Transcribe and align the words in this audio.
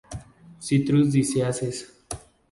Citrus 0.67 1.11
Diseases. 1.13 1.77